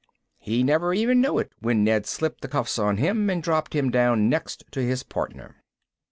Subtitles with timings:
[0.39, 3.91] He never even knew it when Ned slipped the cuffs on him and dropped him
[3.91, 5.57] down next to his partner.